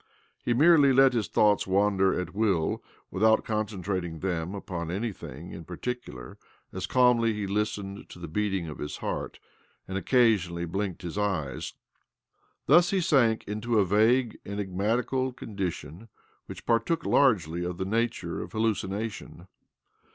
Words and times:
He 0.43 0.55
merely 0.55 0.91
let 0.93 1.13
his 1.13 1.27
thoughts 1.27 1.67
wander 1.67 2.19
at 2.19 2.33
will, 2.33 2.83
without 3.11 3.45
con 3.45 3.67
centrating 3.67 4.19
them 4.21 4.55
upon 4.55 4.89
anything 4.89 5.51
in 5.51 5.63
particular 5.63 6.39
as 6.73 6.87
calmly 6.87 7.33
he 7.33 7.45
listened 7.45 8.09
to 8.09 8.17
the 8.17 8.27
beating 8.27 8.67
of 8.67 8.79
his 8.79 8.97
heart 8.97 9.39
and 9.87 9.99
occasionally 9.99 10.65
blinked 10.65 11.03
his 11.03 11.19
eyes, 11.19 11.73
■Thus 12.67 12.89
he 12.89 12.99
sank 12.99 13.43
into 13.43 13.77
a 13.77 13.85
vague, 13.85 14.39
enigmatical 14.43 15.33
condition 15.33 16.09
which 16.47 16.65
partook 16.65 17.05
largely 17.05 17.63
of 17.63 17.77
the 17.77 17.85
naturq, 17.85 18.41
of 18.41 18.53
hallucination. 18.53 19.45